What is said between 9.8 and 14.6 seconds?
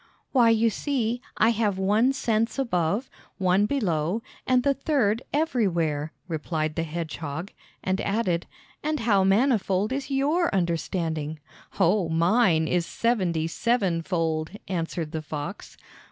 is your understanding?" "Oh, mine is seventy sevenfold,"